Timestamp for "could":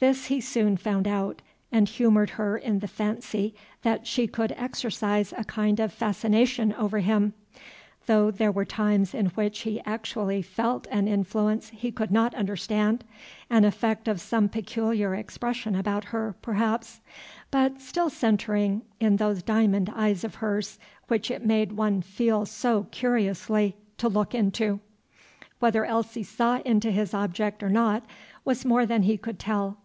4.26-4.50, 11.92-12.10, 29.16-29.38